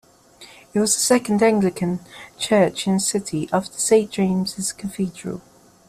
It 0.73 0.79
was 0.79 0.95
the 0.95 0.99
second 0.99 1.43
Anglican 1.43 1.99
church 2.39 2.87
in 2.87 2.95
the 2.95 2.99
city, 2.99 3.47
after 3.53 3.77
Saint 3.77 4.09
James' 4.09 4.73
Cathedral. 4.73 5.43